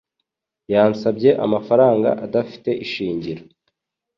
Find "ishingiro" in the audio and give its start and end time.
2.85-3.43